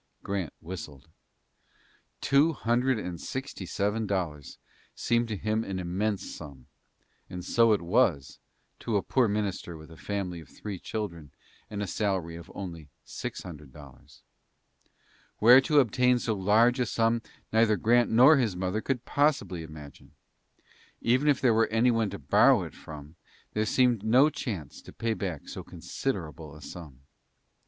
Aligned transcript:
Grant 0.23 0.51
whistled. 0.61 1.07
Two 2.21 2.53
hundred 2.53 2.97
and 2.97 3.21
sixty 3.21 3.67
seven 3.67 4.07
dollars 4.07 4.57
seemed 4.95 5.27
to 5.27 5.37
him 5.37 5.63
an 5.63 5.77
immense 5.77 6.33
sum, 6.33 6.65
and 7.29 7.45
so 7.45 7.71
it 7.71 7.83
was, 7.83 8.39
to 8.79 8.97
a 8.97 9.03
poor 9.03 9.27
minister 9.27 9.77
with 9.77 9.91
a 9.91 9.95
family 9.97 10.39
of 10.39 10.49
three 10.49 10.79
children 10.79 11.29
and 11.69 11.83
a 11.83 11.85
salary 11.85 12.35
of 12.35 12.51
only 12.55 12.89
six 13.03 13.43
hundred 13.43 13.71
dollars. 13.73 14.23
Where 15.37 15.61
to 15.61 15.79
obtain 15.79 16.17
so 16.17 16.33
large 16.33 16.79
a 16.79 16.87
sum 16.87 17.21
neither 17.53 17.77
Grant 17.77 18.09
nor 18.09 18.37
his 18.37 18.55
mother 18.55 18.81
could 18.81 19.05
possibly 19.05 19.61
imagine. 19.61 20.15
Even 20.99 21.27
if 21.27 21.39
there 21.39 21.53
were 21.53 21.67
anyone 21.67 22.09
to 22.09 22.17
borrow 22.17 22.63
it 22.63 22.73
from, 22.73 23.17
there 23.53 23.67
seemed 23.67 24.01
no 24.01 24.31
chance 24.31 24.81
to 24.81 24.91
pay 24.93 25.13
back 25.13 25.47
so 25.47 25.63
considerable 25.63 26.55
a 26.55 26.61
sum. 26.63 27.01